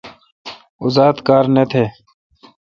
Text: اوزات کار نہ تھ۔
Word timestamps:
اوزات 0.81 1.17
کار 1.27 1.45
نہ 1.55 1.63
تھ۔ 1.71 1.83